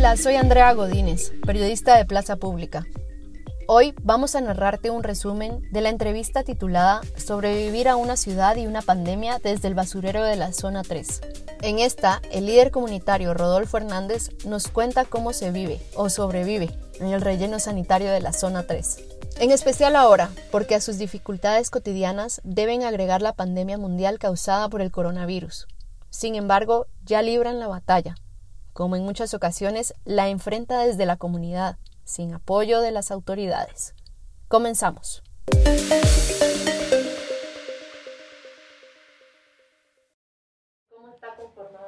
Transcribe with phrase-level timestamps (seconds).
[0.00, 2.86] Hola, soy Andrea Godínez, periodista de Plaza Pública.
[3.68, 8.66] Hoy vamos a narrarte un resumen de la entrevista titulada Sobrevivir a una ciudad y
[8.66, 11.20] una pandemia desde el basurero de la zona 3.
[11.60, 17.08] En esta, el líder comunitario Rodolfo Hernández nos cuenta cómo se vive o sobrevive en
[17.08, 19.04] el relleno sanitario de la zona 3.
[19.40, 24.80] En especial ahora, porque a sus dificultades cotidianas deben agregar la pandemia mundial causada por
[24.80, 25.66] el coronavirus.
[26.08, 28.14] Sin embargo, ya libran la batalla.
[28.80, 33.94] Como en muchas ocasiones, la enfrenta desde la comunidad, sin apoyo de las autoridades.
[34.48, 35.22] Comenzamos.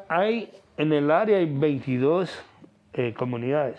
[0.07, 2.31] Hay en el área hay 22
[2.93, 3.79] eh, comunidades.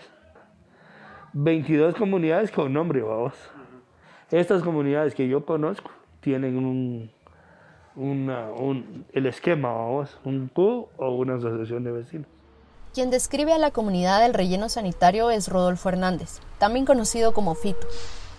[1.34, 3.34] 22 comunidades con nombre, vamos.
[4.32, 7.10] Estas comunidades que yo conozco tienen un,
[7.94, 12.33] un, el esquema, vamos, un CU o una asociación de vecinos.
[12.94, 17.84] Quien describe a la comunidad del relleno sanitario es Rodolfo Hernández, también conocido como Fito.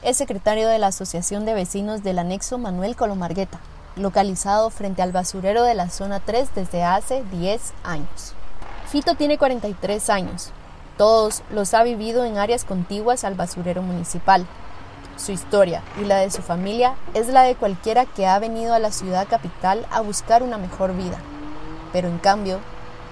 [0.02, 3.60] Es secretario de la Asociación de Vecinos del Anexo Manuel Colomargueta,
[3.98, 8.34] localizado frente al basurero de la zona 3 desde hace 10 años.
[8.88, 10.52] Fito tiene 43 años.
[10.98, 14.46] Todos los ha vivido en áreas contiguas al basurero municipal.
[15.18, 18.80] Su historia y la de su familia es la de cualquiera que ha venido a
[18.80, 21.18] la ciudad capital a buscar una mejor vida.
[21.92, 22.62] Pero en cambio,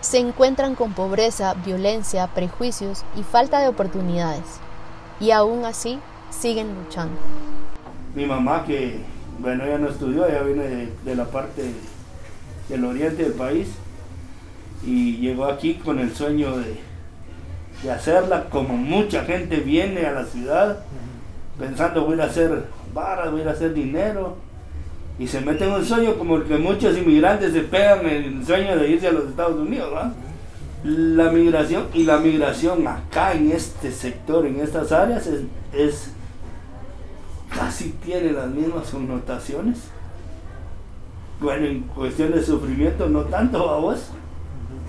[0.04, 4.44] se encuentran con pobreza, violencia, prejuicios y falta de oportunidades.
[5.22, 5.98] Y aún así
[6.30, 7.16] siguen luchando.
[8.14, 9.00] Mi mamá, que
[9.40, 11.72] bueno, ella no estudió, ella viene de, la parte
[12.68, 13.70] del oriente del país
[14.86, 16.78] y llegó aquí con el sueño de,
[17.81, 20.84] de hacerla como mucha gente viene a la ciudad
[21.58, 24.36] pensando voy a hacer varas, voy a hacer dinero
[25.19, 28.45] y se mete en un sueño como el que muchos inmigrantes se pegan en el
[28.45, 29.92] sueño de irse a los Estados Unidos,
[30.83, 35.30] La migración y la migración acá en este sector, en estas áreas,
[35.72, 36.09] es,
[37.56, 39.79] casi tiene las mismas connotaciones.
[41.40, 44.07] Bueno, en cuestión de sufrimiento, no tanto a vos,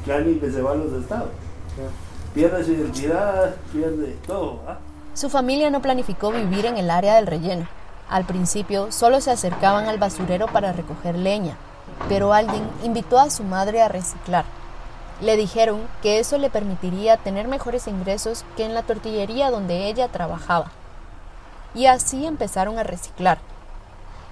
[0.04, 1.30] que alguien que se va a los estados.
[2.34, 4.60] Pierde su identidad, pierde todo.
[5.14, 7.68] Su familia no planificó vivir en el área del relleno
[8.08, 11.56] al principio solo se acercaban al basurero para recoger leña,
[12.08, 14.44] pero alguien invitó a su madre a reciclar.
[15.20, 20.08] Le dijeron que eso le permitiría tener mejores ingresos que en la tortillería donde ella
[20.08, 20.70] trabajaba.
[21.74, 23.38] Y así empezaron a reciclar.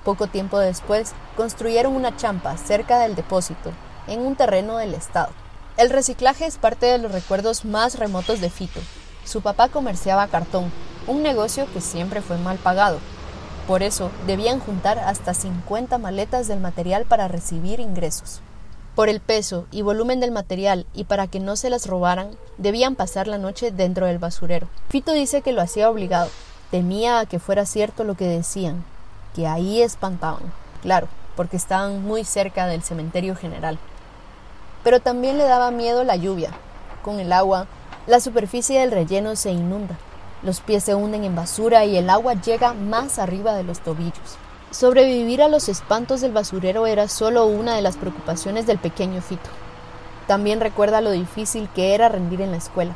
[0.04, 3.70] Poco tiempo después, construyeron una champa cerca del depósito,
[4.08, 5.30] en un terreno del Estado.
[5.76, 8.80] El reciclaje es parte de los recuerdos más remotos de Fito.
[9.24, 10.70] Su papá comerciaba cartón,
[11.06, 12.98] un negocio que siempre fue mal pagado,
[13.66, 18.40] por eso debían juntar hasta 50 maletas del material para recibir ingresos.
[18.94, 22.94] Por el peso y volumen del material y para que no se las robaran, debían
[22.94, 24.68] pasar la noche dentro del basurero.
[24.88, 26.28] Fito dice que lo hacía obligado,
[26.70, 28.84] temía a que fuera cierto lo que decían,
[29.34, 30.52] que ahí espantaban,
[30.82, 33.78] claro, porque estaban muy cerca del cementerio general.
[34.84, 36.50] Pero también le daba miedo la lluvia.
[37.02, 37.66] Con el agua,
[38.06, 39.96] la superficie del relleno se inunda
[40.42, 44.36] los pies se hunden en basura y el agua llega más arriba de los tobillos.
[44.70, 49.50] Sobrevivir a los espantos del basurero era solo una de las preocupaciones del pequeño Fito.
[50.26, 52.94] También recuerda lo difícil que era rendir en la escuela.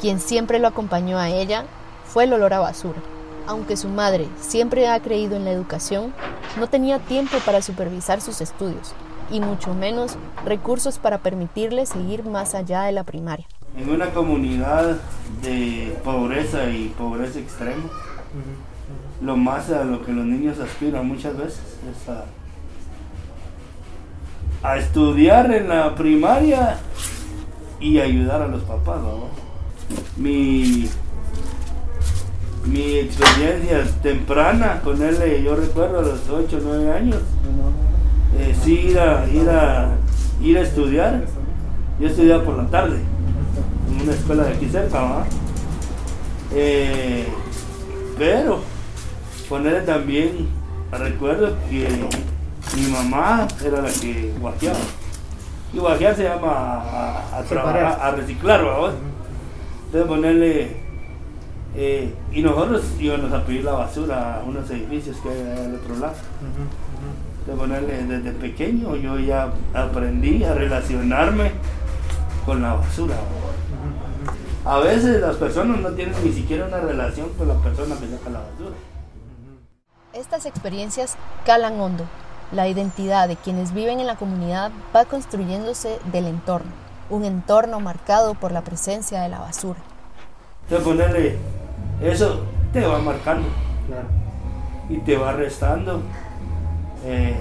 [0.00, 1.64] Quien siempre lo acompañó a ella
[2.04, 3.00] fue el olor a basura.
[3.46, 6.12] Aunque su madre siempre ha creído en la educación,
[6.58, 8.92] no tenía tiempo para supervisar sus estudios
[9.30, 13.46] y mucho menos recursos para permitirle seguir más allá de la primaria
[13.76, 14.98] en una comunidad
[15.42, 17.84] de pobreza y pobreza extrema,
[19.22, 22.24] lo más a lo que los niños aspiran muchas veces es a,
[24.76, 26.78] estudiar en la primaria
[27.80, 29.00] y ayudar a los papás.
[30.16, 30.88] Mi,
[32.66, 37.20] mi experiencia temprana con él, yo recuerdo a los 8 o 9 años,
[38.38, 39.96] eh, sí ir a, ir, a,
[40.40, 41.24] ir a estudiar.
[41.98, 43.00] Yo estudiaba por la tarde
[44.02, 45.24] una escuela de aquí cerca,
[46.54, 47.26] eh,
[48.18, 48.60] pero
[49.48, 50.48] ponerle también,
[50.90, 51.88] recuerdo que
[52.76, 54.78] mi mamá era la que guajeaba.
[55.72, 58.92] Y guajear se llama a, a, trabajar, a reciclar, ¿verdad?
[59.86, 60.76] Entonces ponerle,
[61.74, 65.96] eh, y nosotros íbamos a pedir la basura a unos edificios que hay al otro
[65.96, 66.14] lado.
[67.46, 71.52] De ponerle, desde pequeño yo ya aprendí a relacionarme
[72.44, 73.16] con la basura.
[74.64, 78.30] A veces las personas no tienen ni siquiera una relación con la persona que saca
[78.30, 78.76] la basura.
[80.12, 82.04] Estas experiencias calan hondo.
[82.52, 86.70] La identidad de quienes viven en la comunidad va construyéndose del entorno,
[87.08, 89.80] un entorno marcado por la presencia de la basura.
[90.64, 91.38] Entonces ponerle,
[92.02, 92.40] eso
[92.72, 93.48] te va marcando
[93.86, 94.06] Claro.
[94.90, 96.02] y te va restando.
[97.04, 97.34] eh,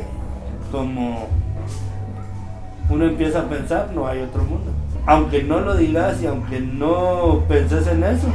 [0.71, 1.27] como
[2.89, 4.71] uno empieza a pensar, no hay otro mundo.
[5.05, 8.27] Aunque no lo digas y aunque no penses en eso,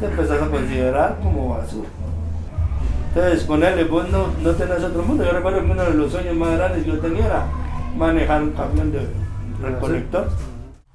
[0.00, 1.88] te empezás a considerar como basura.
[3.14, 5.24] Entonces, ponerle, vos no, no tenés otro mundo.
[5.24, 7.46] Yo recuerdo que uno de los sueños más grandes que yo tenía era
[7.96, 9.06] manejar un camión de
[9.62, 10.30] recolector.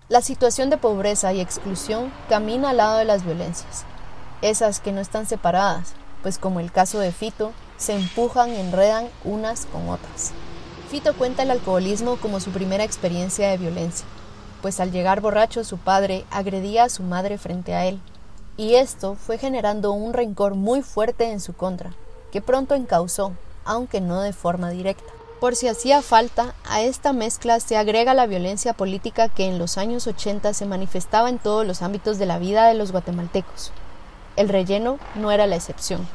[0.09, 3.85] La situación de pobreza y exclusión camina al lado de las violencias,
[4.41, 9.07] esas que no están separadas, pues como el caso de Fito, se empujan y enredan
[9.23, 10.31] unas con otras.
[10.89, 14.07] Fito cuenta el alcoholismo como su primera experiencia de violencia,
[14.61, 17.99] pues al llegar borracho su padre agredía a su madre frente a él,
[18.57, 21.93] y esto fue generando un rencor muy fuerte en su contra,
[22.31, 23.33] que pronto encausó,
[23.65, 25.13] aunque no de forma directa.
[25.39, 29.77] Por si hacía falta, a esta mezcla se agrega la violencia política que en los
[29.77, 33.71] años 80 se manifestaba en todos los ámbitos de la vida de los guatemaltecos.
[34.35, 36.07] El relleno no era la excepción.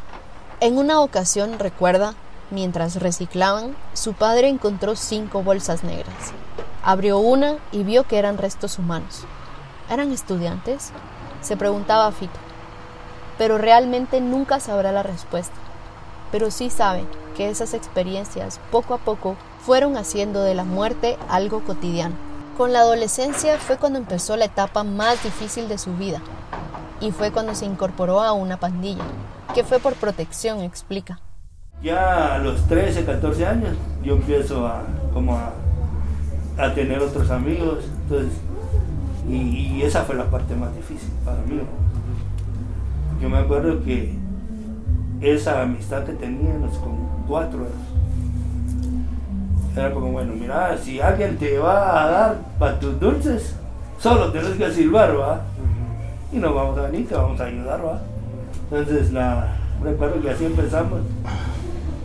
[0.58, 2.14] En una ocasión, recuerda,
[2.50, 6.32] mientras reciclaban, su padre encontró cinco bolsas negras.
[6.82, 9.24] Abrió una y vio que eran restos humanos.
[9.88, 10.90] ¿Eran estudiantes?
[11.40, 12.38] Se preguntaba Fito.
[13.38, 15.54] Pero realmente nunca sabrá la respuesta.
[16.32, 17.04] Pero sí sabe
[17.36, 22.14] que esas experiencias poco a poco fueron haciendo de la muerte algo cotidiano.
[22.56, 26.20] Con la adolescencia fue cuando empezó la etapa más difícil de su vida
[27.00, 29.04] y fue cuando se incorporó a una pandilla,
[29.54, 31.20] que fue por protección, explica.
[31.82, 35.52] Ya a los 13, 14 años, yo empiezo a, como a,
[36.62, 37.84] a tener otros amigos.
[38.02, 38.32] Entonces,
[39.28, 41.60] y, y esa fue la parte más difícil para mí.
[43.20, 44.14] Yo me acuerdo que
[45.20, 46.96] esa amistad que teníamos con
[47.28, 47.66] cuatro
[49.76, 53.54] era como, bueno, mira, si alguien te va a dar para tus dulces,
[53.98, 55.40] solo tienes que silbar, ¿va?
[56.30, 58.02] Y nos vamos a venir, te vamos a ayudar, ¿va?
[58.64, 61.00] Entonces, la, recuerdo que así empezamos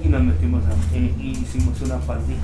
[0.03, 2.39] y nos metimos a, y, y hicimos una pandilla.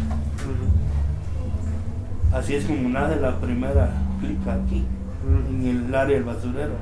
[2.34, 4.84] Así es como nace la primera clica aquí,
[5.24, 6.74] en el área del basurero.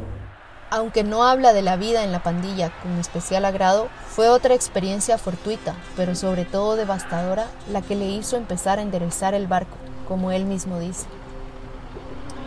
[0.69, 5.17] Aunque no habla de la vida en la pandilla con especial agrado, fue otra experiencia
[5.17, 9.75] fortuita, pero sobre todo devastadora, la que le hizo empezar a enderezar el barco,
[10.07, 11.05] como él mismo dice.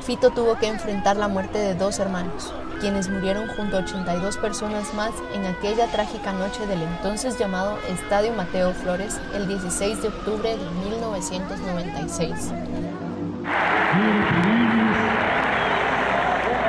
[0.00, 4.94] Fito tuvo que enfrentar la muerte de dos hermanos, quienes murieron junto a 82 personas
[4.94, 10.56] más en aquella trágica noche del entonces llamado Estadio Mateo Flores el 16 de octubre
[10.56, 12.52] de 1996.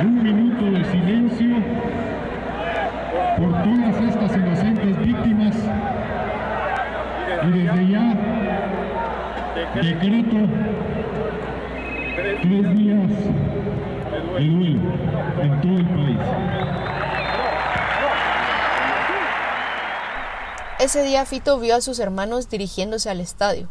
[0.02, 1.56] Un minuto de silencio
[3.38, 5.56] por todas estas inocentes víctimas
[7.42, 8.14] y desde ya
[9.74, 10.36] decreto
[12.42, 13.10] tres días
[14.10, 14.80] de duelo
[15.42, 16.18] en todo el país.
[20.78, 23.68] Ese día Fito vio a sus hermanos dirigiéndose al estadio,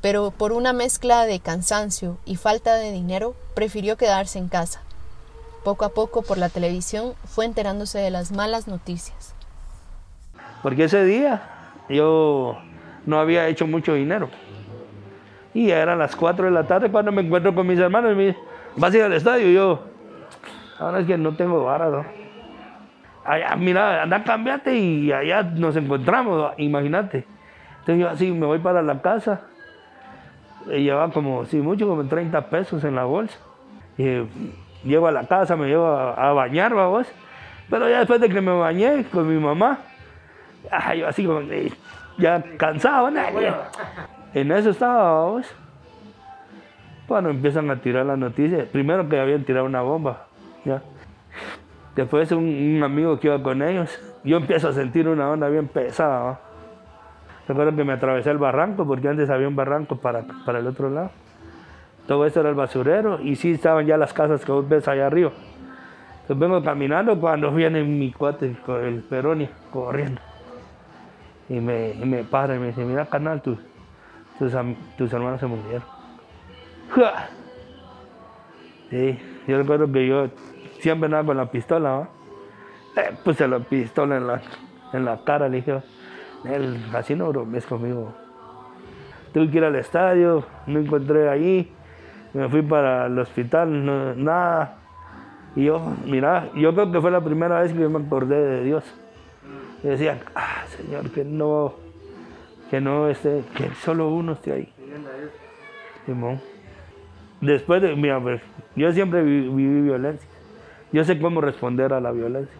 [0.00, 4.82] pero por una mezcla de cansancio y falta de dinero prefirió quedarse en casa.
[5.64, 9.34] Poco a poco por la televisión fue enterándose de las malas noticias.
[10.62, 11.42] Porque ese día
[11.88, 12.58] yo
[13.06, 14.30] no había hecho mucho dinero.
[15.54, 18.26] Y eran las 4 de la tarde cuando me encuentro con mis hermanos y me
[18.26, 18.42] dicen,
[18.76, 19.48] ¿vas a ir al estadio?
[19.50, 19.82] Y yo,
[20.78, 22.04] ahora es que no tengo vara, ¿no?
[23.24, 27.26] Allá, mira, anda, cambiate y allá nos encontramos, imagínate.
[27.80, 29.42] Entonces yo así me voy para la casa.
[30.66, 33.38] Y llevaba como, sí, mucho, como 30 pesos en la bolsa.
[33.96, 34.26] Y eh,
[34.84, 37.06] llego a la casa, me llevo a, a bañar, vamos.
[37.70, 39.78] Pero ya después de que me bañé con mi mamá,
[40.70, 41.72] ah, yo así como, eh,
[42.16, 43.20] ya cansado, ¿no?
[44.34, 45.46] En eso estaba, vamos.
[47.06, 50.26] Cuando empiezan a tirar las noticias, primero que habían tirado una bomba,
[50.66, 50.82] ya.
[51.96, 55.66] Después un, un amigo que iba con ellos, yo empiezo a sentir una onda bien
[55.66, 56.40] pesada, ¿va?
[57.48, 60.90] Recuerdo que me atravesé el barranco, porque antes había un barranco para, para el otro
[60.90, 61.10] lado.
[62.06, 65.06] Todo esto era el basurero y sí estaban ya las casas que vos ves allá
[65.06, 65.32] arriba.
[66.22, 70.20] Entonces vengo caminando cuando viene mi cuate, el Peronia, corriendo.
[71.48, 73.58] Y me, y me para y me dice, mira canal, tus,
[74.38, 74.52] tus,
[74.98, 75.84] tus hermanos se murieron.
[78.90, 80.28] Sí, yo recuerdo que yo
[80.80, 82.08] siempre andaba con la pistola, ¿va?
[82.96, 84.40] Eh, puse la pistola en la,
[84.92, 85.82] en la cara, le dije,
[86.44, 88.14] él, así no bromes conmigo.
[89.32, 91.70] Tuve que ir al estadio, no encontré ahí,
[92.32, 94.76] me fui para el hospital, nada.
[95.56, 98.84] Y yo, mira, yo creo que fue la primera vez que me acordé de Dios.
[99.82, 101.74] Y decía, ah, Señor, que no,
[102.70, 104.72] que no esté, que solo uno esté ahí.
[106.06, 106.40] Simón.
[107.40, 108.40] Después de, mira, pues,
[108.74, 110.28] yo siempre vi- viví violencia.
[110.92, 112.54] yo sé cómo responder a la violencia.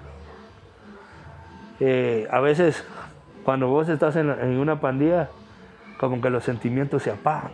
[1.80, 2.84] Eh, a veces
[3.48, 4.28] cuando vos estás en,
[4.58, 5.30] una pandilla,
[5.96, 7.52] como que los sentimientos se apagan.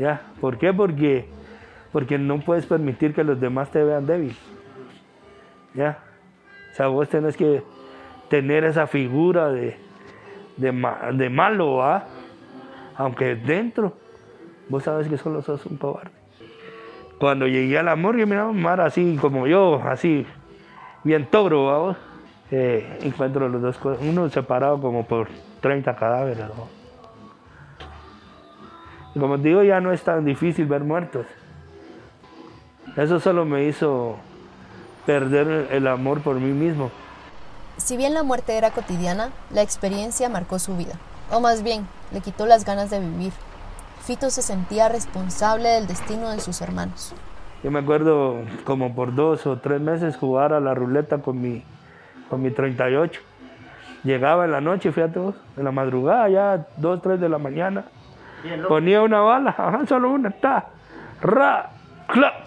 [0.00, 0.32] ¿Ya?
[0.40, 0.72] ¿Por qué?
[0.72, 1.28] Porque,
[1.92, 4.36] porque no puedes permitir que los demás te vean débil.
[5.74, 6.00] ¿Ya?
[6.72, 7.62] O sea, vos tenés que
[8.30, 9.76] tener esa figura de,
[10.56, 12.06] de, malo, ¿ah?
[12.96, 13.92] Aunque dentro,
[14.68, 16.10] vos sabes que solo sos un cobarde.
[17.20, 20.26] Cuando llegué al amor, yo miraba mar así como yo, así,
[21.04, 22.07] bien toro, ¿vamos?
[22.50, 25.28] Eh, encuentro los dos, uno separado como por
[25.60, 26.46] 30 cadáveres.
[26.46, 26.68] ¿no?
[29.14, 31.26] Y como digo, ya no es tan difícil ver muertos.
[32.96, 34.16] Eso solo me hizo
[35.06, 36.90] perder el amor por mí mismo.
[37.76, 40.94] Si bien la muerte era cotidiana, la experiencia marcó su vida,
[41.30, 43.32] o más bien, le quitó las ganas de vivir.
[44.02, 47.14] Fito se sentía responsable del destino de sus hermanos.
[47.62, 51.62] Yo me acuerdo como por dos o tres meses jugar a la ruleta con mi,
[52.28, 53.20] con mi 38.
[54.04, 57.84] Llegaba en la noche, fíjate vos, en la madrugada, ya dos, tres de la mañana.
[58.68, 60.66] Ponía una bala, ajá, solo una, está,
[61.20, 61.70] ra,
[62.06, 62.46] clap.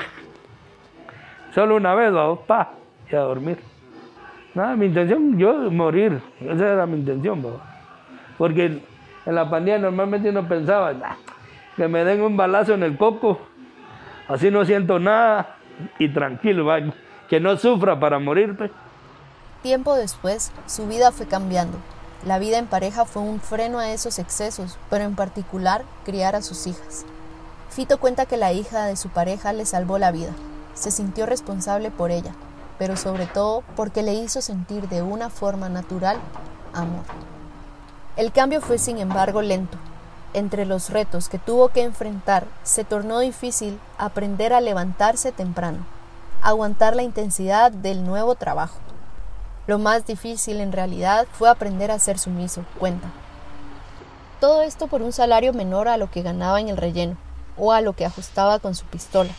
[1.53, 2.71] Solo una vez, vamos, pa,
[3.11, 3.59] y a dormir.
[4.53, 7.71] Nada, mi intención, yo morir, esa era mi intención, ¿va?
[8.37, 8.81] porque
[9.25, 11.15] en la pandilla normalmente uno pensaba, nah,
[11.75, 13.39] que me den un balazo en el coco,
[14.27, 15.55] así no siento nada
[15.99, 16.79] y tranquilo, ¿va?
[17.29, 18.55] que no sufra para morir.
[18.57, 18.71] Pues.
[19.61, 21.77] Tiempo después, su vida fue cambiando.
[22.25, 26.41] La vida en pareja fue un freno a esos excesos, pero en particular criar a
[26.41, 27.05] sus hijas.
[27.69, 30.31] Fito cuenta que la hija de su pareja le salvó la vida.
[30.73, 32.33] Se sintió responsable por ella,
[32.79, 36.17] pero sobre todo porque le hizo sentir de una forma natural
[36.73, 37.03] amor.
[38.17, 39.77] El cambio fue sin embargo lento.
[40.33, 45.85] Entre los retos que tuvo que enfrentar, se tornó difícil aprender a levantarse temprano,
[46.41, 48.79] aguantar la intensidad del nuevo trabajo.
[49.71, 53.09] Lo más difícil en realidad fue aprender a ser sumiso, cuenta.
[54.41, 57.15] Todo esto por un salario menor a lo que ganaba en el relleno,
[57.57, 59.31] o a lo que ajustaba con su pistola.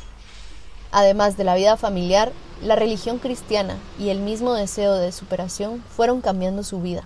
[0.91, 6.23] Además de la vida familiar, la religión cristiana y el mismo deseo de superación fueron
[6.23, 7.03] cambiando su vida.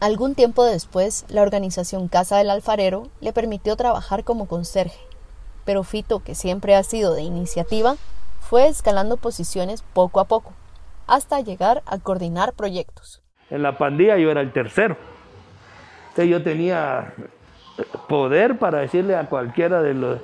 [0.00, 5.00] Algún tiempo después, la organización Casa del Alfarero le permitió trabajar como conserje,
[5.66, 7.96] pero Fito, que siempre ha sido de iniciativa,
[8.40, 10.54] fue escalando posiciones poco a poco,
[11.06, 13.22] hasta llegar a coordinar proyectos.
[13.50, 14.96] En la pandilla yo era el tercero.
[16.08, 17.14] Entonces yo tenía
[18.08, 20.18] poder para decirle a cualquiera de los,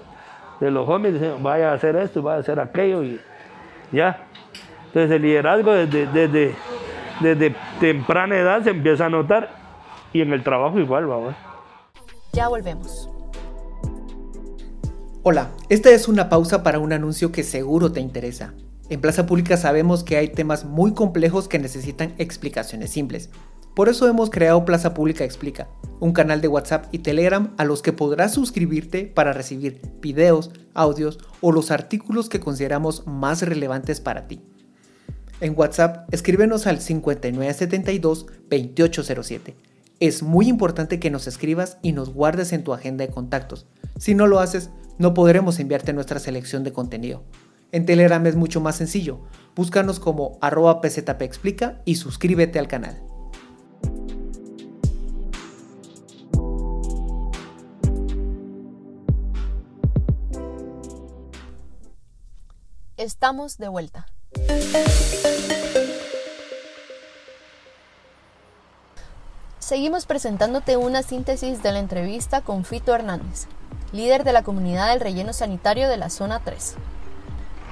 [0.60, 3.20] de los jóvenes, vaya a hacer esto, vaya a hacer aquello y
[3.92, 4.26] ya.
[4.86, 6.54] Entonces el liderazgo desde, desde,
[7.20, 9.50] desde temprana edad se empieza a notar
[10.12, 11.34] y en el trabajo igual, vamos.
[12.32, 13.08] Ya volvemos.
[15.22, 18.54] Hola, esta es una pausa para un anuncio que seguro te interesa.
[18.92, 23.30] En Plaza Pública sabemos que hay temas muy complejos que necesitan explicaciones simples.
[23.74, 27.80] Por eso hemos creado Plaza Pública Explica, un canal de WhatsApp y Telegram a los
[27.80, 34.28] que podrás suscribirte para recibir videos, audios o los artículos que consideramos más relevantes para
[34.28, 34.42] ti.
[35.40, 39.54] En WhatsApp, escríbenos al 5972-2807.
[40.00, 43.64] Es muy importante que nos escribas y nos guardes en tu agenda de contactos.
[43.96, 44.68] Si no lo haces,
[44.98, 47.24] no podremos enviarte nuestra selección de contenido.
[47.72, 49.20] En Telegram es mucho más sencillo.
[49.56, 50.82] Búscanos como arroba
[51.20, 53.02] explica y suscríbete al canal.
[62.98, 64.06] Estamos de vuelta.
[69.58, 73.46] Seguimos presentándote una síntesis de la entrevista con Fito Hernández,
[73.92, 76.76] líder de la comunidad del relleno sanitario de la zona 3.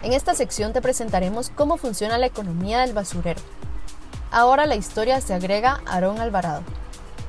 [0.03, 3.41] En esta sección te presentaremos cómo funciona la economía del basurero.
[4.31, 6.63] Ahora la historia se agrega Aarón Alvarado,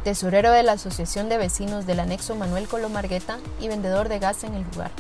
[0.05, 4.53] tesorero de la Asociación de Vecinos del Anexo Manuel Colomargueta y vendedor de gas en
[4.53, 4.91] el lugar.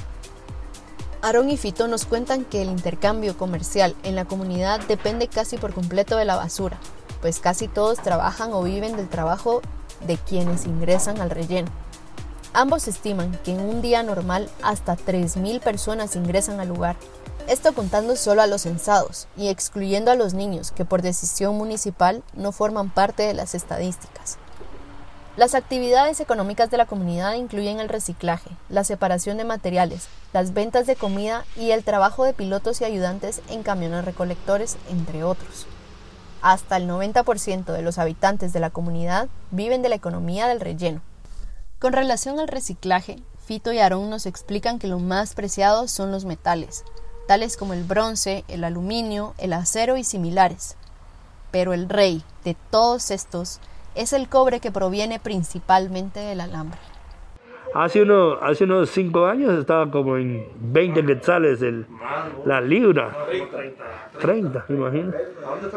[1.21, 5.73] Aarón y Fito nos cuentan que el intercambio comercial en la comunidad depende casi por
[5.73, 6.77] completo de la basura,
[7.21, 9.61] pues casi todos trabajan o viven del trabajo
[10.05, 11.69] de quienes ingresan al relleno.
[12.53, 16.97] Ambos estiman que en un día normal hasta 3.000 personas ingresan al lugar
[17.47, 22.23] esto contando solo a los censados y excluyendo a los niños que por decisión municipal
[22.33, 24.37] no forman parte de las estadísticas.
[25.37, 30.87] Las actividades económicas de la comunidad incluyen el reciclaje, la separación de materiales, las ventas
[30.87, 35.67] de comida y el trabajo de pilotos y ayudantes en camiones recolectores, entre otros.
[36.41, 41.01] Hasta el 90% de los habitantes de la comunidad viven de la economía del relleno.
[41.79, 46.25] Con relación al reciclaje, Fito y Aarón nos explican que lo más preciado son los
[46.25, 46.83] metales,
[47.31, 50.75] metales como el bronce, el aluminio, el acero y similares.
[51.49, 53.61] Pero el rey de todos estos
[53.95, 56.77] es el cobre que proviene principalmente del alambre.
[57.73, 61.87] Hace, uno, hace unos 5 años estaba como en 20 quetzales el,
[62.43, 63.15] la libra.
[64.19, 65.17] 30, imagínate.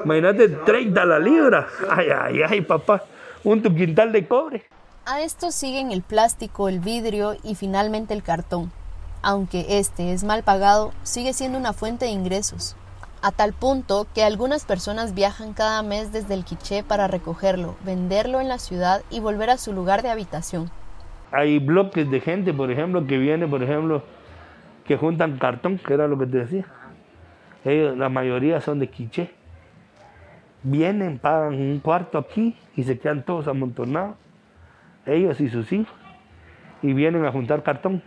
[0.05, 1.69] Imagínate 30 la libra.
[1.89, 3.05] Ay, ay, ay, papá.
[3.45, 4.65] Un quintal de cobre.
[5.07, 8.73] A esto siguen el plástico, el vidrio y finalmente el cartón.
[9.25, 12.77] Aunque este es mal pagado, sigue siendo una fuente de ingresos.
[13.23, 18.41] A tal punto que algunas personas viajan cada mes desde el quiché para recogerlo, venderlo
[18.41, 20.71] en la ciudad y volver a su lugar de habitación
[21.35, 24.05] hay bloques de gente, por ejemplo, que viene, por ejemplo,
[24.85, 26.65] que juntan cartón, que era lo que te decía.
[27.65, 29.33] Ellos, la mayoría son de quiché.
[30.63, 34.17] Vienen, pagan un cuarto aquí y se quedan todos amontonados,
[35.07, 35.93] ellos y sus hijos,
[36.83, 38.01] y vienen a juntar cartón.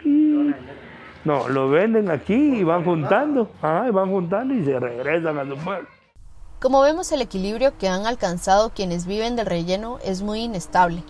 [1.25, 5.55] No, lo venden aquí y van juntando, y van juntando y se regresan a su
[5.57, 5.87] pueblo.
[6.59, 11.03] Como vemos, el equilibrio que han alcanzado quienes viven del relleno es muy inestable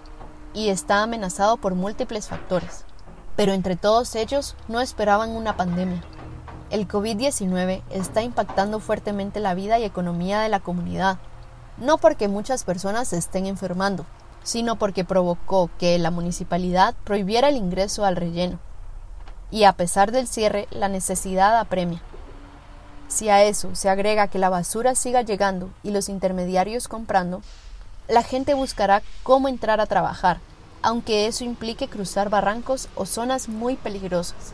[0.53, 2.83] y está amenazado por múltiples factores.
[3.35, 6.01] Pero entre todos ellos no esperaban una pandemia.
[6.69, 11.17] El COVID-19 está impactando fuertemente la vida y economía de la comunidad,
[11.77, 14.05] no porque muchas personas se estén enfermando,
[14.43, 18.59] sino porque provocó que la municipalidad prohibiera el ingreso al relleno.
[19.49, 22.01] Y a pesar del cierre, la necesidad apremia.
[23.07, 27.41] Si a eso se agrega que la basura siga llegando y los intermediarios comprando,
[28.09, 30.39] la gente buscará cómo entrar a trabajar,
[30.81, 34.53] aunque eso implique cruzar barrancos o zonas muy peligrosas.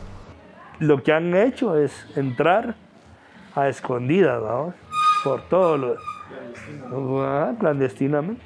[0.78, 2.76] Lo que han hecho es entrar
[3.54, 4.42] a escondidas,
[5.24, 5.96] por todo lo
[7.24, 8.44] ah, clandestinamente.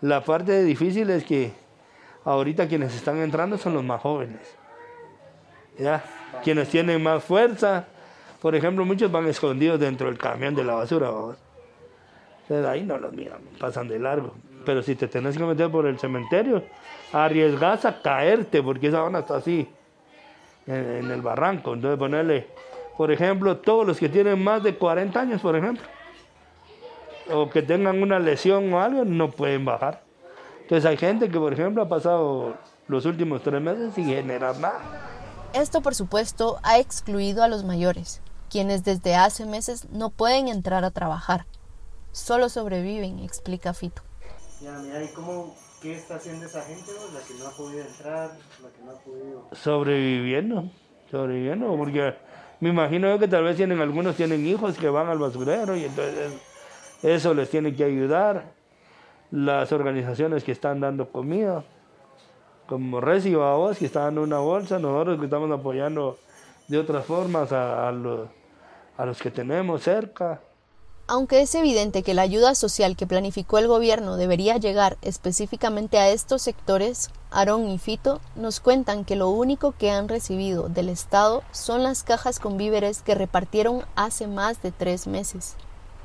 [0.00, 1.52] La parte difícil es que
[2.24, 4.59] ahorita quienes están entrando son los más jóvenes.
[5.80, 6.04] ¿Ya?
[6.44, 7.86] Quienes tienen más fuerza,
[8.40, 11.10] por ejemplo, muchos van escondidos dentro del camión de la basura.
[12.42, 14.34] Entonces ahí no los miran, pasan de largo.
[14.64, 16.62] Pero si te tenés que meter por el cementerio,
[17.12, 19.68] arriesgas a caerte, porque esa zona está así,
[20.66, 21.74] en, el barranco.
[21.74, 22.46] Entonces ponerle,
[22.96, 25.84] por ejemplo, todos los que tienen más de 40 años, por ejemplo,
[27.32, 30.02] o que tengan una lesión o algo, no pueden bajar.
[30.62, 32.54] Entonces hay gente que, por ejemplo, ha pasado
[32.88, 35.09] los últimos tres meses sin generar nada.
[35.52, 40.84] Esto, por supuesto, ha excluido a los mayores, quienes desde hace meses no pueden entrar
[40.84, 41.44] a trabajar.
[42.12, 44.02] Solo sobreviven, explica Fito.
[44.60, 48.30] Ya, mira, ¿y cómo, qué está haciendo esa gente, la que no ha podido entrar,
[48.62, 49.48] la que no ha podido...?
[49.52, 50.70] Sobreviviendo,
[51.10, 52.14] sobreviviendo, porque
[52.60, 55.84] me imagino yo que tal vez tienen, algunos tienen hijos que van al basurero y
[55.84, 56.32] entonces
[57.02, 58.52] eso les tiene que ayudar.
[59.32, 61.64] Las organizaciones que están dando comida,
[62.70, 66.16] como Recibo a vos, que están dando una bolsa, nosotros estamos apoyando
[66.68, 68.28] de otras formas a, los,
[68.96, 70.40] a los que tenemos cerca.
[71.08, 76.10] Aunque es evidente que la ayuda social que planificó el gobierno debería llegar específicamente a
[76.10, 81.42] estos sectores, Aarón y Fito nos cuentan que lo único que han recibido del Estado
[81.50, 85.56] son las cajas con víveres que repartieron hace más de tres meses.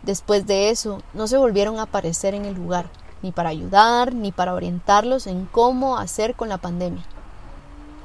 [0.02, 2.90] Después de eso, no se volvieron a aparecer en el lugar,
[3.22, 7.04] ni para ayudar, ni para orientarlos en cómo hacer con la pandemia.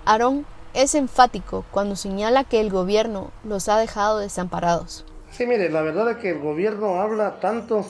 [0.04, 5.04] Aarón es enfático cuando señala que el gobierno los ha dejado desamparados.
[5.30, 7.86] Sí, mire, la verdad es que el gobierno habla tanto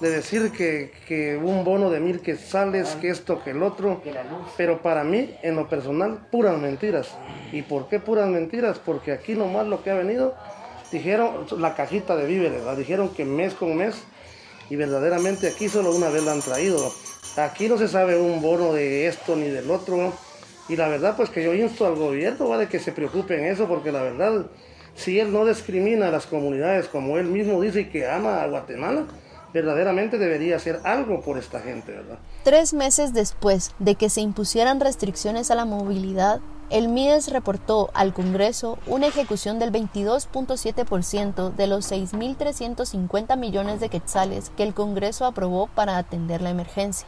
[0.00, 4.02] de decir que, un bono de mil quetzales, que esto, que el otro,
[4.56, 7.16] pero para mí, en lo personal, puras mentiras.
[7.52, 8.78] ¿Y por qué puras mentiras?
[8.84, 10.34] Porque aquí nomás lo que ha venido,
[10.92, 14.02] dijeron la cajita de víveres, la dijeron que mes con mes,
[14.70, 16.92] y verdaderamente aquí solo una vez la han traído.
[17.36, 20.12] Aquí no se sabe un bono de esto ni del otro,
[20.68, 22.68] y la verdad pues que yo insto al gobierno ¿vale?
[22.68, 24.46] que se preocupe en eso, porque la verdad
[24.94, 29.06] si él no discrimina a las comunidades como él mismo dice que ama a Guatemala,
[29.52, 32.18] verdaderamente debería hacer algo por esta gente, ¿verdad?
[32.42, 36.40] Tres meses después de que se impusieran restricciones a la movilidad,
[36.74, 44.50] el MIDES reportó al Congreso una ejecución del 22.7% de los 6.350 millones de quetzales
[44.56, 47.06] que el Congreso aprobó para atender la emergencia.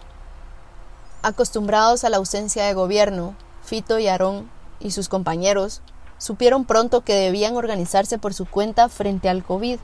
[1.23, 4.49] Acostumbrados a la ausencia de gobierno, Fito y Aarón
[4.79, 5.83] y sus compañeros
[6.17, 9.81] supieron pronto que debían organizarse por su cuenta frente al COVID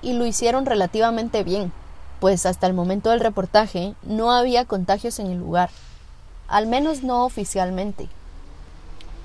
[0.00, 1.72] y lo hicieron relativamente bien,
[2.20, 5.70] pues hasta el momento del reportaje no había contagios en el lugar,
[6.46, 8.08] al menos no oficialmente.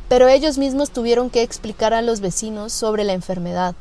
[0.09, 3.75] Pero ellos mismos tuvieron que explicar a los vecinos sobre la enfermedad.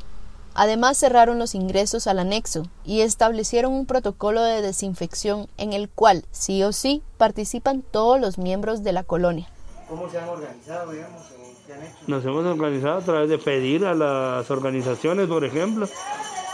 [0.52, 6.26] Además cerraron los ingresos al anexo y establecieron un protocolo de desinfección en el cual
[6.30, 9.48] sí o sí participan todos los miembros de la colonia.
[9.88, 11.22] ¿Cómo se han organizado, digamos?
[11.22, 11.96] o ¿Qué han hecho?
[12.06, 15.88] Nos hemos organizado a través de pedir a las organizaciones, por ejemplo.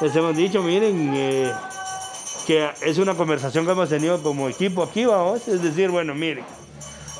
[0.00, 1.52] Les hemos dicho, miren, eh,
[2.46, 5.48] que es una conversación que hemos tenido como equipo aquí, vamos.
[5.48, 6.44] Es decir, bueno, miren,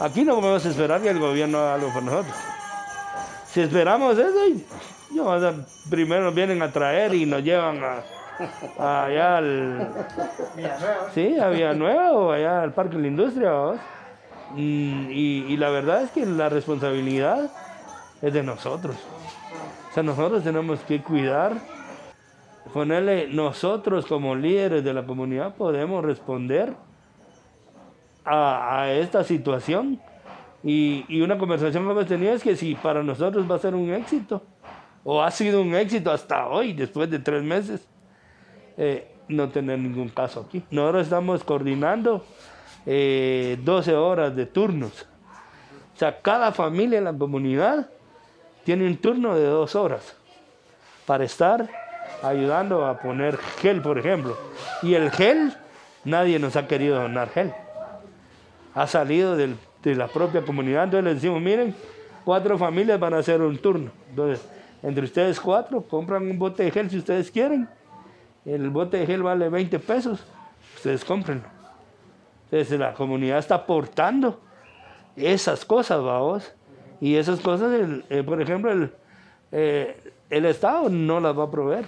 [0.01, 2.35] aquí no podemos esperar que el gobierno haga algo por nosotros.
[3.47, 4.65] Si esperamos eso, y-
[5.15, 5.39] yo,
[5.89, 8.03] primero nos vienen a traer y nos llevan a,
[8.83, 9.89] a allá al.
[11.15, 13.51] Sí, a Villanueva o allá al Parque de la Industria.
[14.53, 17.49] Mm, Y, y la verdad es que la responsabilidad
[18.23, 18.97] es de nosotros.
[19.91, 21.53] O sea, nosotros tenemos que cuidar,
[22.73, 26.73] ponerle, nosotros como líderes de la comunidad podemos responder
[28.25, 30.01] a, esta situación.
[30.63, 33.75] Y, y una conversación que hemos tenido es que si para nosotros va a ser
[33.75, 34.43] un éxito,
[35.05, 37.87] o ha sido un éxito hasta hoy, después de tres meses,
[38.77, 40.65] eh, no tener ningún caso aquí.
[40.71, 42.25] Nosotros estamos coordinando
[42.87, 45.07] eh, 12 horas de turnos.
[45.95, 47.89] O sea, cada familia en la comunidad
[48.65, 50.17] tiene un turno de dos horas
[51.07, 51.69] para estar
[52.23, 54.37] ayudando a poner gel, por ejemplo.
[54.83, 55.55] Y el gel,
[56.05, 57.55] nadie nos ha querido donar gel.
[58.75, 59.57] Ha salido de
[59.95, 60.85] la propia comunidad.
[60.85, 61.75] Entonces les decimos, miren,
[62.25, 63.91] cuatro familias van a hacer un turno.
[64.11, 64.47] Entonces,
[64.83, 67.69] entre ustedes cuatro, compran un bote de gel si ustedes quieren.
[68.45, 70.27] El bote de gel vale 20 pesos.
[70.77, 71.45] Ustedes cómprenlo.
[72.51, 74.41] Entonces la comunidad está aportando
[75.17, 76.55] esas cosas, vamos.
[77.01, 77.71] Y esas cosas,
[78.11, 78.93] eh, por ejemplo, el,
[79.53, 81.87] eh, el Estado no las va a proveer.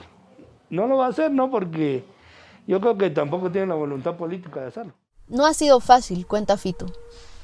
[0.70, 2.04] No lo va a hacer, no, porque
[2.66, 4.92] yo creo que tampoco tiene la voluntad política de hacerlo.
[5.28, 6.86] No ha sido fácil, cuenta Fito.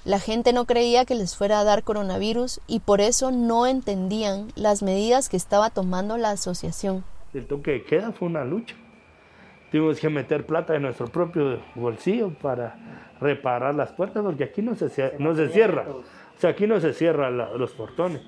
[0.04, 4.48] La gente no creía que les fuera a dar coronavirus y por eso no entendían
[4.54, 7.04] las medidas que estaba tomando la asociación.
[7.34, 8.76] El toque de queda fue una lucha.
[9.70, 14.76] Tuvimos que meter plata de nuestro propio bolsillo para reparar las puertas, porque aquí no
[14.76, 15.86] se, no se cierra.
[15.88, 16.04] O
[16.38, 18.22] sea, aquí no se cierran los portones.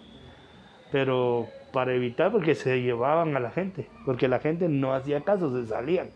[0.90, 5.54] Pero para evitar, porque se llevaban a la gente, porque la gente no hacía caso,
[5.60, 6.10] se salían.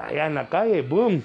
[0.00, 1.22] Allá en la calle, ¡boom!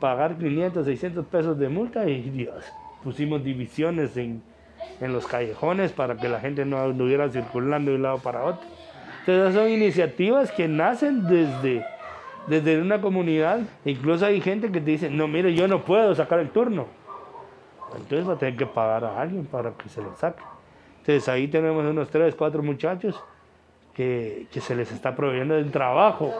[0.00, 2.64] Pagar 500, 600 pesos de multa y Dios,
[3.02, 4.42] pusimos divisiones en,
[5.00, 8.66] en los callejones para que la gente no anduviera circulando de un lado para otro.
[9.26, 11.84] Entonces son iniciativas que nacen desde,
[12.46, 13.60] desde una comunidad.
[13.84, 16.86] Incluso hay gente que te dice, no, mire, yo no puedo sacar el turno.
[17.96, 20.42] Entonces va a tener que pagar a alguien para que se lo saque.
[20.98, 23.20] Entonces ahí tenemos unos tres, cuatro muchachos
[23.94, 26.32] que, que se les está proveyendo del trabajo.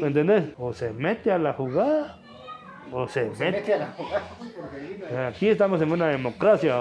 [0.00, 0.54] ¿Me entendés?
[0.58, 2.18] O se mete a la jugada
[2.92, 3.74] o se, mete.
[3.74, 4.22] a la jugada,
[4.56, 6.76] porque ahí Aquí estamos en una democracia.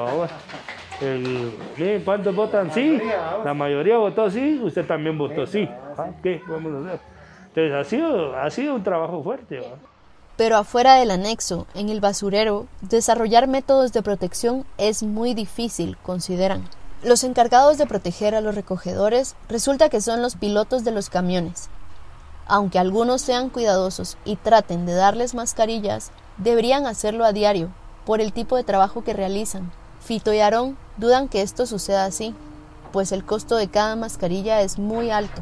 [1.01, 3.01] El, ¿Cuántos votan sí?
[3.43, 5.67] La mayoría votó sí, usted también votó sí.
[5.97, 6.99] Ah, ¿Qué podemos hacer?
[7.47, 9.59] Entonces ha sido, ha sido un trabajo fuerte.
[9.59, 9.77] ¿va?
[10.37, 16.63] Pero afuera del anexo, en el basurero, desarrollar métodos de protección es muy difícil, consideran.
[17.03, 21.70] Los encargados de proteger a los recogedores resulta que son los pilotos de los camiones.
[22.47, 27.69] Aunque algunos sean cuidadosos y traten de darles mascarillas, deberían hacerlo a diario,
[28.05, 29.71] por el tipo de trabajo que realizan.
[29.99, 32.35] Fito y Aarón dudan que esto suceda así,
[32.91, 35.41] pues el costo de cada mascarilla es muy alto.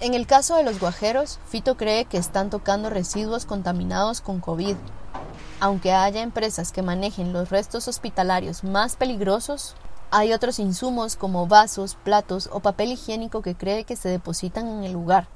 [0.00, 4.76] En el caso de los guajeros, Fito cree que están tocando residuos contaminados con COVID.
[5.60, 9.76] Aunque haya empresas que manejen los restos hospitalarios más peligrosos,
[10.10, 14.82] hay otros insumos como vasos, platos o papel higiénico que cree que se depositan en
[14.82, 15.28] el lugar.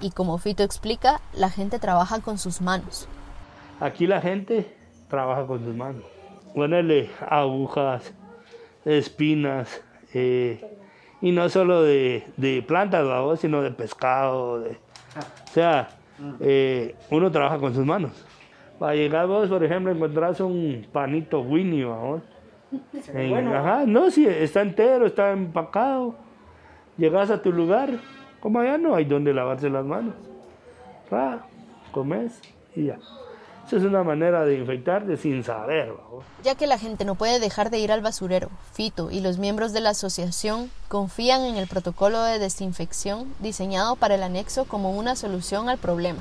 [0.00, 3.06] Y como Fito explica, la gente trabaja con sus manos.
[3.80, 4.74] Aquí la gente
[5.08, 6.04] trabaja con sus manos.
[6.54, 8.12] Ponerle agujas,
[8.84, 9.82] espinas,
[10.14, 10.76] eh,
[11.20, 13.36] y no solo de, de plantas, ¿va?
[13.36, 14.60] sino de pescado.
[14.60, 15.88] de- o sea,
[16.40, 18.12] eh, uno trabaja con sus manos.
[18.78, 22.20] Para llegar vos, por ejemplo, encontrás un panito Winnie, ¿va?
[23.12, 26.14] En- ajá, no, si está entero, está empacado.
[26.96, 27.90] Llegas a tu lugar,
[28.40, 30.14] como allá no hay donde lavarse las manos.
[31.10, 31.46] Ra,
[31.92, 32.40] comes
[32.74, 32.98] y ya.
[33.66, 35.92] Esa es una manera de infectarte sin saber.
[36.42, 39.72] Ya que la gente no puede dejar de ir al basurero, Fito y los miembros
[39.72, 45.14] de la asociación confían en el protocolo de desinfección diseñado para el anexo como una
[45.14, 46.20] solución al problema.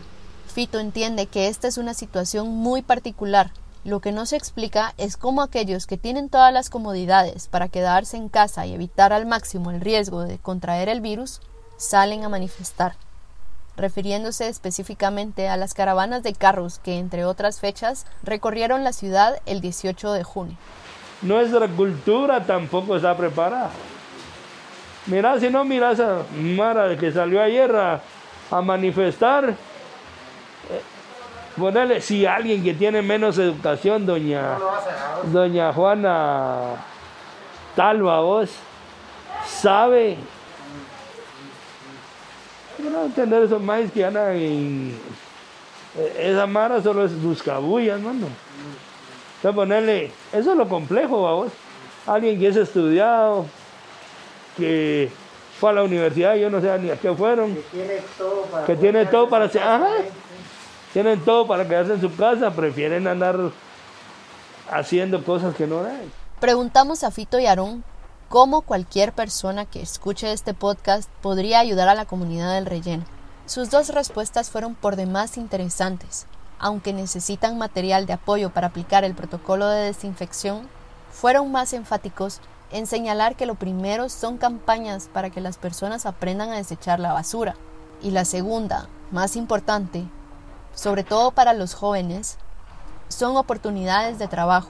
[0.54, 3.52] Fito entiende que esta es una situación muy particular.
[3.84, 8.18] Lo que no se explica es cómo aquellos que tienen todas las comodidades para quedarse
[8.18, 11.40] en casa y evitar al máximo el riesgo de contraer el virus,
[11.80, 12.94] salen a manifestar
[13.78, 19.62] refiriéndose específicamente a las caravanas de carros que, entre otras fechas, recorrieron la ciudad el
[19.62, 20.58] 18 de junio.
[21.22, 23.70] Nuestra cultura tampoco está preparada.
[25.06, 28.02] Mira, si no miras a Mara que salió ayer a,
[28.52, 29.56] a manifestar, eh,
[31.58, 34.58] Ponerle, si alguien que tiene menos educación, doña,
[35.26, 36.76] doña Juana
[37.76, 38.50] Talva, vos,
[39.46, 40.18] sabe.
[42.84, 44.98] No entender esos maíz que andan en.
[46.18, 48.28] Esa mara solo es buscabulla, hermano.
[49.38, 51.52] Entonces ponerle, eso es lo complejo, vos.
[52.06, 53.46] Alguien que es estudiado,
[54.58, 55.12] que
[55.60, 57.54] fue a la universidad, yo no sé ni a qué fueron.
[57.56, 59.90] Que tiene todo para, que tiene todo para hacer, ajá,
[60.94, 63.38] tienen todo para quedarse en su casa, prefieren andar
[64.72, 66.10] haciendo cosas que no hay.
[66.40, 67.84] Preguntamos a Fito y Aarón
[68.30, 73.04] cómo cualquier persona que escuche este podcast podría ayudar a la comunidad del relleno.
[73.48, 76.28] Sus dos respuestas fueron por demás interesantes.
[76.60, 80.70] Aunque necesitan material de apoyo para aplicar el protocolo de desinfección,
[81.12, 82.40] fueron más enfáticos
[82.72, 87.14] en señalar que lo primero son campañas para que las personas aprendan a desechar la
[87.14, 87.56] basura.
[88.00, 90.06] Y la segunda, más importante,
[90.76, 92.38] sobre todo para los jóvenes,
[93.08, 94.70] son oportunidades de trabajo,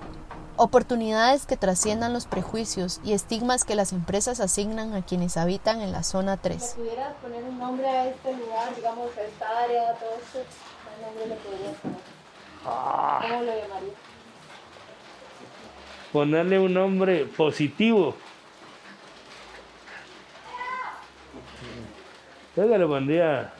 [0.59, 5.93] oportunidades que trasciendan los prejuicios y estigmas que las empresas asignan a quienes habitan en
[5.93, 6.75] la zona 3.
[6.77, 10.39] pudieras poner un nombre a este lugar, digamos, a esta área, todo esto,
[10.83, 11.99] ¿qué nombre le podrías poner?
[13.21, 13.95] ¿Cómo lo llamarías?
[16.11, 18.15] Ponerle un nombre positivo.
[22.57, 23.53] Yo que le pondría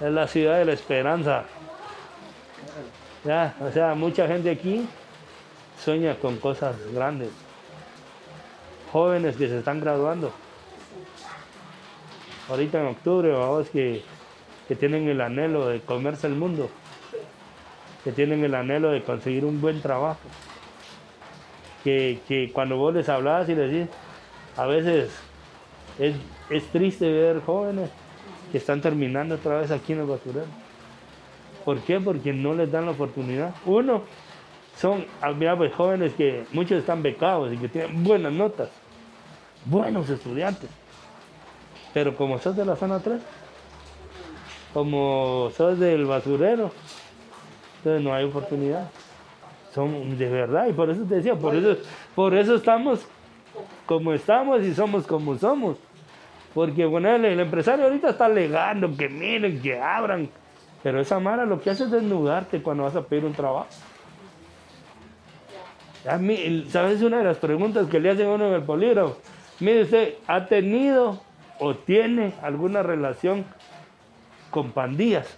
[0.00, 1.44] es la ciudad de la esperanza.
[3.24, 4.88] Ya, o sea, mucha gente aquí
[5.82, 7.30] sueña con cosas grandes.
[8.92, 10.32] Jóvenes que se están graduando.
[12.48, 14.02] Ahorita en octubre, vamos, que,
[14.68, 16.68] que tienen el anhelo de comerse el mundo.
[18.04, 20.20] Que tienen el anhelo de conseguir un buen trabajo.
[21.84, 23.88] Que, que cuando vos les hablas y les dices,
[24.56, 25.10] a veces
[25.98, 26.16] es,
[26.50, 27.90] es triste ver jóvenes
[28.50, 30.46] que están terminando otra vez aquí en el basurero.
[31.64, 32.00] ¿Por qué?
[32.00, 33.54] Porque no les dan la oportunidad.
[33.64, 34.02] Uno,
[34.76, 35.04] son
[35.36, 38.70] mira, pues, jóvenes que muchos están becados y que tienen buenas notas,
[39.64, 40.70] buenos estudiantes.
[41.92, 43.20] Pero como sos de la zona 3,
[44.72, 46.70] como sos del basurero,
[47.78, 48.88] entonces no hay oportunidad.
[49.74, 51.80] Son de verdad, y por eso te decía, por eso,
[52.14, 53.06] por eso estamos
[53.86, 55.76] como estamos y somos como somos.
[56.54, 60.28] Porque bueno, el, el empresario ahorita está alegando que miren, que abran.
[60.82, 63.68] Pero esa mara lo que hace es desnudarte cuando vas a pedir un trabajo.
[66.06, 66.18] A
[66.68, 69.18] ¿Sabes una de las preguntas que le hacen a uno en el polígrafo?
[69.58, 71.20] Mire usted, ¿ha tenido
[71.58, 73.44] o tiene alguna relación
[74.50, 75.36] con pandillas?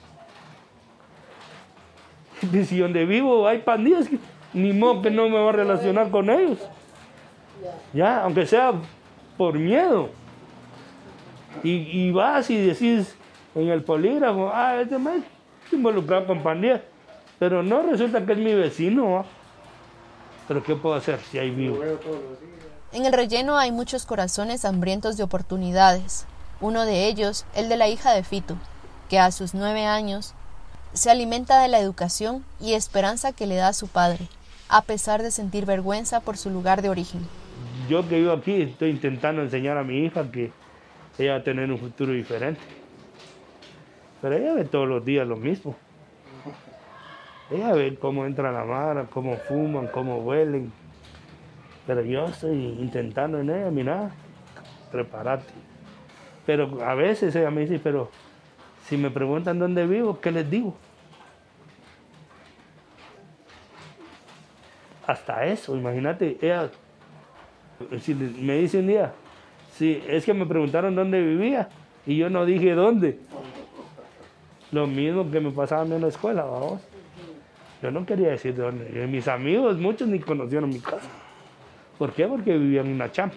[2.64, 4.08] Si donde vivo hay pandillas,
[4.52, 6.58] ni modo que no me va a relacionar con ellos.
[7.92, 8.72] Ya, aunque sea
[9.36, 10.10] por miedo.
[11.62, 13.16] Y, vas y decís
[13.54, 16.80] en el polígrafo, ah, este está involucrado con pandillas.
[17.38, 19.24] Pero no resulta que es mi vecino.
[20.52, 21.82] Pero ¿qué puedo hacer si hay vivo?
[22.92, 26.26] En el relleno hay muchos corazones hambrientos de oportunidades.
[26.60, 28.58] Uno de ellos, el de la hija de Fito,
[29.08, 30.34] que a sus nueve años
[30.92, 34.28] se alimenta de la educación y esperanza que le da su padre,
[34.68, 37.26] a pesar de sentir vergüenza por su lugar de origen.
[37.88, 40.52] Yo que vivo aquí estoy intentando enseñar a mi hija que
[41.18, 42.60] ella va a tener un futuro diferente.
[44.20, 45.74] Pero ella ve todos los días lo mismo.
[47.52, 50.72] Ella ve cómo entra la mara, cómo fuman, cómo huelen.
[51.86, 54.10] Pero yo estoy intentando en ella, mira,
[54.90, 55.52] prepárate.
[56.46, 58.10] Pero a veces ella me dice, pero
[58.86, 60.74] si me preguntan dónde vivo, ¿qué les digo?
[65.06, 66.70] Hasta eso, imagínate, ella,
[68.00, 69.12] si me dice un día,
[69.74, 71.68] si es que me preguntaron dónde vivía
[72.06, 73.18] y yo no dije dónde.
[74.70, 76.91] Lo mismo que me pasaba a en la escuela, vamos.
[77.82, 79.06] Yo no quería decir de dónde.
[79.08, 81.08] Mis amigos, muchos ni conocieron mi casa.
[81.98, 82.26] ¿Por qué?
[82.26, 83.36] Porque vivían en una champa.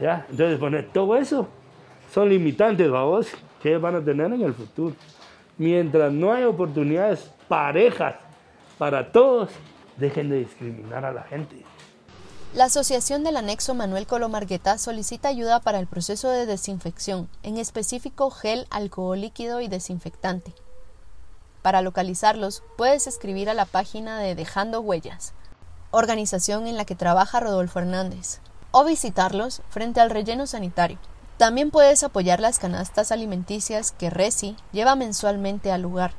[0.00, 0.26] ¿Ya?
[0.28, 1.48] Entonces, poner todo eso
[2.12, 3.28] son limitantes, vamos,
[3.62, 4.94] que van a tener en el futuro.
[5.56, 8.16] Mientras no hay oportunidades parejas
[8.76, 9.50] para todos,
[9.96, 11.62] dejen de discriminar a la gente.
[12.54, 18.30] La Asociación del Anexo Manuel Colomargueta solicita ayuda para el proceso de desinfección, en específico
[18.30, 20.52] gel, alcohol líquido y desinfectante.
[21.64, 25.32] Para localizarlos, puedes escribir a la página de Dejando Huellas,
[25.92, 30.98] organización en la que trabaja Rodolfo Hernández, o visitarlos frente al relleno sanitario.
[31.38, 36.12] También puedes apoyar las canastas alimenticias que Resi lleva mensualmente al lugar.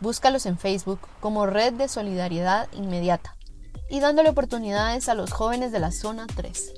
[0.00, 3.36] Búscalos en Facebook como Red de Solidaridad Inmediata
[3.90, 6.72] y dándole oportunidades a los jóvenes de la Zona 3.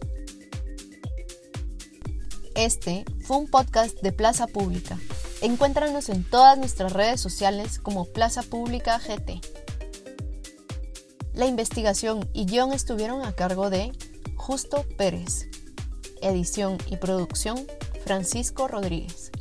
[2.56, 4.98] Este fue un podcast de Plaza Pública.
[5.42, 9.40] Encuéntranos en todas nuestras redes sociales como Plaza Pública GT.
[11.32, 13.92] La investigación y guion estuvieron a cargo de
[14.36, 15.48] Justo Pérez.
[16.20, 17.58] Edición y producción
[18.04, 19.32] Francisco Rodríguez.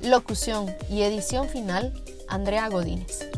[0.00, 3.28] Locución y edición final Andrea Godínez.